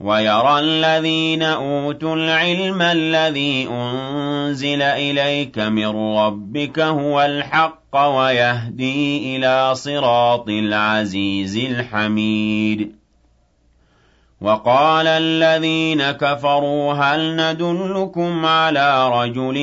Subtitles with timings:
[0.00, 11.56] وَيَرَى الَّذِينَ أُوتُوا الْعِلْمَ الَّذِي أُنزِلَ إِلَيْكَ مِن رَّبِّكَ هُوَ الْحَقَّ وَيَهْدِي إِلَىٰ صِرَاطِ الْعَزِيزِ
[11.56, 12.92] الْحَمِيدِ.
[14.40, 19.56] وَقَالَ الَّذِينَ كَفَرُوا هَلْ نَدُلُّكُمْ عَلَىٰ رَجُلٍ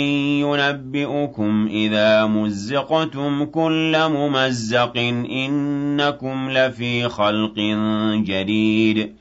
[0.44, 4.98] يُنَبِّئُكُمْ إِذَا مُزِّقْتُمْ كُلَّ مُمَزَّقٍ
[5.32, 7.56] إِنَّكُمْ لَفِي خَلْقٍ
[8.26, 9.21] جَدِيدٍ.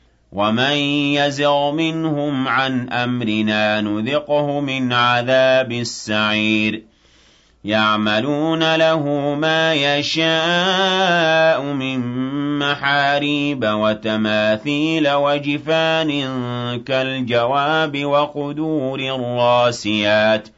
[0.31, 0.75] وَمَن
[1.19, 6.83] يَزِغْ مِنْهُمْ عَنْ أَمْرِنَا نُذِقْهُ مِنْ عَذَابِ السَّعِيرِ
[7.65, 9.03] يَعْمَلُونَ لَهُ
[9.35, 11.99] مَا يَشَاءُ مِن
[12.59, 16.09] مَّحَارِيبَ وَتَمَاثِيلَ وَجِفَانٍ
[16.83, 20.51] كَالْجَوَابِ وَقُدُورٍ رَّاسِيَاتٍ ۚ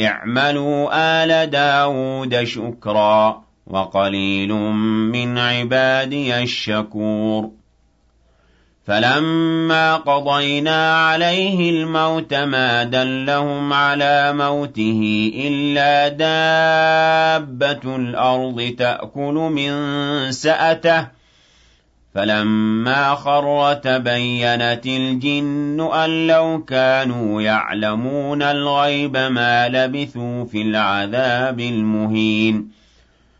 [0.00, 0.88] اعْمَلُوا
[1.24, 4.52] آلَ دَاوُودَ شُكْرًا ۚ وَقَلِيلٌ
[5.12, 7.50] مِّنْ عِبَادِيَ الشَّكُورُ
[8.86, 19.72] فَلَمَّا قَضَيْنَا عَلَيْهِ الْمَوْتَ مَا دَلَّهُمْ عَلَىٰ مَوْتِهِ إِلَّا دَابَّةُ الْأَرْضِ تَأْكُلُ مِن
[20.32, 21.06] سَأَتَهُ ۖ
[22.14, 32.85] فَلَمَّا خَرَّ تَبَيَّنَتِ الْجِنُّ أَن لَّوْ كَانُوا يَعْلَمُونَ الْغَيْبَ مَا لَبِثُوا فِي الْعَذَابِ الْمُهِينِ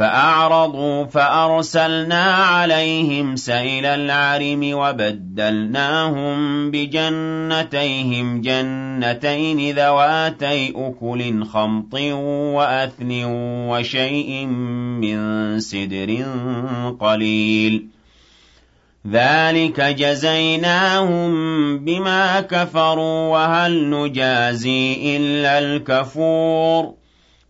[0.00, 6.36] فَأَعْرَضُوا فَأَرْسَلْنَا عَلَيْهِمْ سَيْلَ الْعَرِمِ وَبَدَّلْنَاهُم
[6.70, 11.94] بِجَنَّتَيْهِمْ جَنَّتَيْنِ ذَوَاتَيْ أُكُلٍ خَمْطٍ
[12.56, 13.08] وَأَثْلٍ
[13.68, 14.46] وَشَيْءٍ
[15.04, 16.24] مِّن سِدْرٍ
[17.00, 17.86] قَلِيلٍ.
[19.10, 21.30] ذَٰلِكَ جَزَيْنَاهُم
[21.78, 26.99] بِمَا كَفَرُوا ۖ وَهَلْ نُجَازِي إِلَّا الْكَفُورَ؟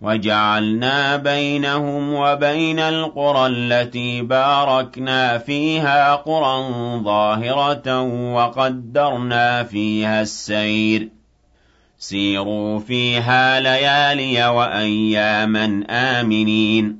[0.00, 6.69] وَجَعَلْنَا بَيْنَهُمْ وَبَيْنَ الْقُرَى الَّتِي بَارَكْنَا فِيهَا قُرًى
[7.05, 8.02] ظَاهِرَةً
[8.35, 11.08] وَقَدَّرْنَا فِيهَا السَّيْرَ.
[11.99, 17.00] سِيرُوا فِيهَا لَيَالِيَ وَأَيَّامًا آمِنِينَ.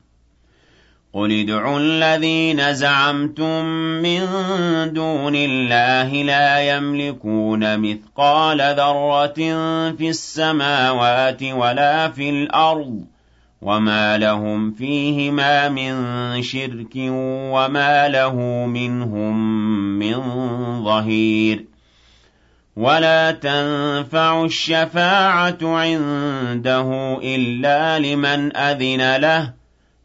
[1.13, 3.65] قُلِ ادْعُوا الَّذِينَ زَعَمْتُم
[4.01, 4.21] مِّن
[4.93, 9.35] دُونِ اللَّهِ لَا يَمْلِكُونَ مِثْقَالَ ذَرَّةٍ
[9.97, 13.03] فِي السَّمَاوَاتِ وَلَا فِي الْأَرْضِ
[13.61, 15.93] وَمَا لَهُمْ فِيهِمَا مِن
[16.43, 16.95] شِرْكٍ
[17.55, 18.35] وَمَا لَهُ
[18.65, 19.35] مِنْهُم
[19.99, 20.15] مِّن
[20.83, 21.65] ظَهِيرٍ
[22.75, 29.60] وَلَا تَنفَعُ الشَّفَاعَةُ عِندَهُ إِلَّا لِمَنْ أَذِنَ لَهُ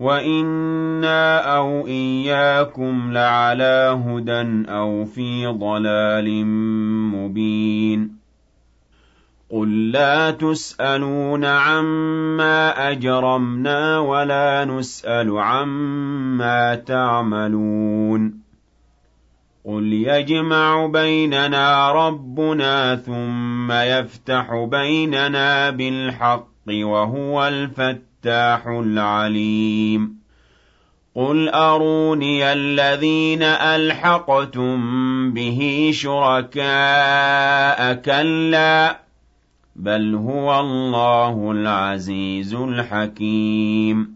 [0.00, 6.44] وَإِنَّا أَوْ إِيَّاكُمْ لَعَلَىٰ هُدًى أَوْ فِي ضَلَالٍ
[7.16, 8.16] مُّبِينٍ
[9.50, 18.34] قُل لَّا تُسْأَلُونَ عَمَّا أَجْرَمْنَا وَلَا نُسْأَلُ عَمَّا تَعْمَلُونَ
[19.64, 30.16] قُلْ يَجْمَعُ بَيْنَنَا رَبُّنَا ثُمَّ يَفْتَحُ بَيْنَنَا بِالْحَقِّ وَهُوَ الْفَتَّاحُ الْفَتَّاحُ الْعَلِيمُ.
[31.14, 34.76] قُلْ أَرُونِيَ الَّذِينَ أَلْحَقْتُم
[35.32, 39.00] بِهِ شُرَكَاءَ ۖ كَلَّا
[39.76, 44.15] بَلْ هُوَ اللَّهُ الْعَزِيزُ الْحَكِيمُ.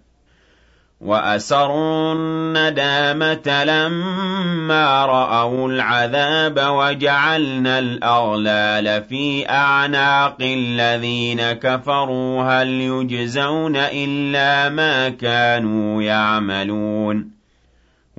[1.01, 12.43] وَأَسَرُّوا النَّدَامَةَ لَمَّا رَأَوُا الْعَذَابَ وَجَعَلْنَا الْأَغْلَالَ فِي أَعْنَاقِ الَّذِينَ كَفَرُوا.
[12.43, 17.40] هَلْ يُجْزَوْنَ إِلَّا مَا كَانُوا يَعْمَلُونَ؟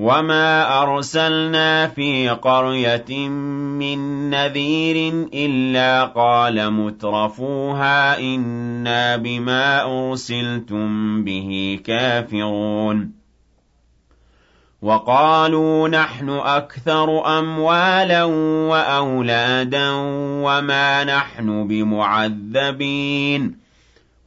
[0.02, 3.28] وَمَا أَرْسَلْنَا فِي قَرْيَةٍ
[3.78, 13.12] مِّن نَّذِيرٍ إِلَّا قَالَ مُتْرَفُوهَا إِنَّا بِمَا أُرْسِلْتُم بِهِ كَافِرُونَ
[14.82, 18.24] وَقَالُوا نَحْنُ أَكْثَرُ أَمْوَالًا
[18.70, 19.90] وَأَوْلَادًا
[20.42, 23.61] وَمَا نَحْنُ بِمُعَذَّبِينَ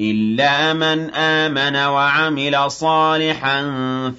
[0.00, 3.62] إِلَّا مَنْ آمَنَ وَعَمِلَ صَالِحًا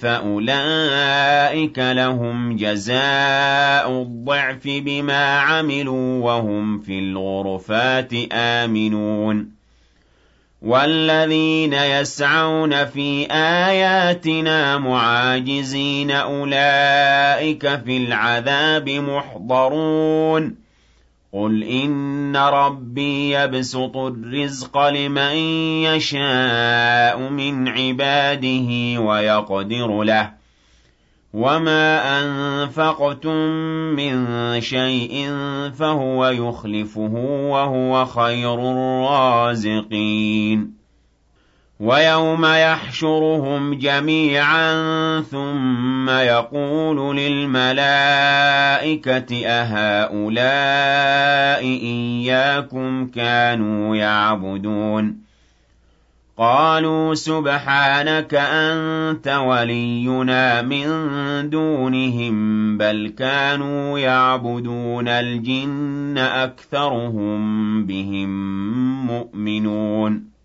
[0.01, 9.47] فَأُولَٰئِكَ لَهُمْ جَزَاءُ الضِّعْفِ بِمَا عَمِلُوا وَهُمْ فِي الْغُرُفَاتِ آمِنُونَ.
[10.61, 20.68] وَالَّذِينَ يَسْعَوْنَ فِي آيَاتِنَا مُعَاجِزِينَ أُولَٰئِكَ فِي الْعَذَابِ مُحْضَرُونَ.
[21.33, 25.35] قُلْ إِنَّ رَبِّي يَبْسُطُ الرِّزْقَ لِمَن
[25.85, 30.31] يَشَاءُ مِنْ عِبَادِهِ وَيَقْدِرُ لَهُ
[31.33, 33.37] وَمَا أَنفَقْتُم
[33.95, 35.29] مِّن شَيْءٍ
[35.77, 37.13] فَهُوَ يُخْلِفُهُ
[37.53, 39.99] وَهُوَ خَيْرُ الرَّازِقِينَ
[41.79, 44.71] وَيَوْمَ يَحْشُرُهُمْ جَمِيعًا
[45.21, 45.68] ثُمَّ
[46.09, 47.85] يَقُولُ لِلْمَلَائِكَةِ
[49.47, 50.49] أَهَٰؤُلَاءِ
[51.63, 55.29] إِيَّاكُمْ كَانُوا يَعْبُدُونَ؟
[56.37, 60.85] قَالُوا سُبْحَانَكَ أَنتَ وَلِيُّنَا مِن
[61.49, 68.29] دُونِهِم ۖ بَلْ كَانُوا يَعْبُدُونَ الْجِنَّ ۖ أَكْثَرُهُم بِهِم
[69.07, 70.38] مُّؤْمِنُونَ.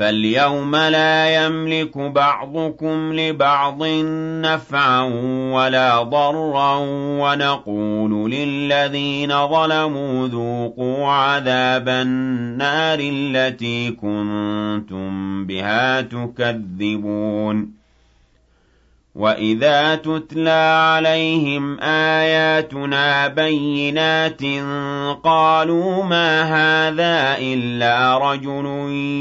[0.00, 3.82] فَالْيَوْمَ لَا يَمْلِكُ بَعْضُكُمْ لِبَعْضٍ
[4.42, 5.02] نَّفْعًا
[5.54, 6.76] وَلَا ضَرًّا
[7.20, 17.79] وَنَقُولُ لِلَّذِينَ ظَلَمُوا ذُوقُوا عَذَابَ النَّارِ الَّتِي كُنتُم بِهَا تُكَذِّبُونَ.
[19.14, 24.42] وَإِذَا تُتْلَىٰ عَلَيْهِمْ آيَاتُنَا بَيِّنَاتٍ
[25.24, 28.66] قَالُوا مَا هَٰذَا إِلَّا رَجُلٌ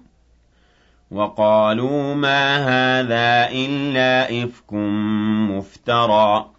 [1.11, 4.73] وَقَالُوا مَا هَٰذَا إِلَّا إِفْكٌ
[5.51, 6.58] مُّفْتَرًى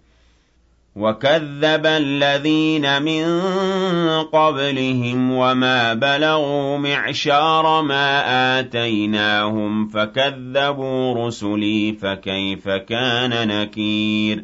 [0.95, 3.23] وَكَذَّبَ الَّذِينَ مِن
[4.23, 14.43] قَبْلِهِمْ وَمَا بَلَغُوا مِعْشَارَ مَا آتَيْنَاهُمْ فَكَذَّبُوا رُسُلِي فَكَيْفَ كَانَ نَكِيرِ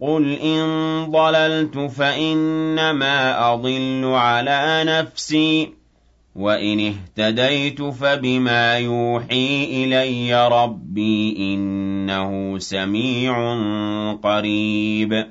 [0.00, 0.60] قُلْ إِن
[1.10, 5.68] ضَلَلْتُ فَإِنَّمَا أَضِلُّ عَلَىٰ نَفْسِي ۖ
[6.36, 13.34] وَإِنِ اهْتَدَيْتُ فَبِمَا يُوحِي إِلَيَّ رَبِّي ۚ إِنَّهُ سَمِيعٌ
[14.22, 15.26] قَرِيبٌ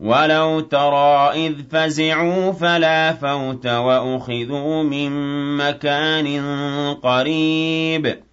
[0.00, 5.10] وَلَوْ تَرَىٰ إِذْ فَزِعُوا فَلَا فَوْتَ وَأُخِذُوا مِن
[5.56, 6.26] مَّكَانٍ
[7.02, 8.25] قَرِيبٍ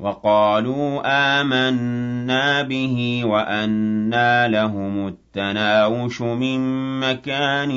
[0.00, 1.02] وقالوا
[1.40, 6.60] آمنا به وأنى لهم التناوش من
[7.00, 7.72] مكان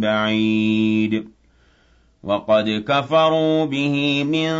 [0.00, 1.28] بعيد.
[2.24, 4.52] وقد كفروا به من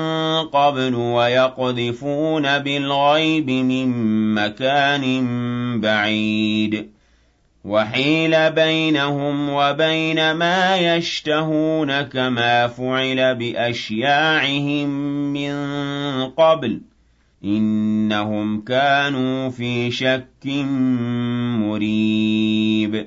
[0.48, 3.88] قبل ويقذفون بالغيب من
[4.34, 5.20] مكان
[5.80, 6.93] بعيد.
[7.64, 14.88] وحيل بينهم وبين ما يشتهون كما فعل بأشياعهم
[15.32, 15.54] من
[16.26, 16.80] قبل.
[17.44, 20.46] إنهم كانوا في شك
[21.66, 23.06] مريب.